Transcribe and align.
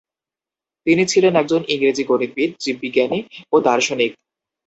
তিনি 0.87 1.03
ছিলেন 1.05 1.33
একজন 1.35 1.61
ইংরেজি 1.73 2.03
গণিতবিদ, 2.03 2.51
জীববিজ্ঞানী 2.63 3.19
ও 3.53 3.65
দার্শনিক। 3.67 4.11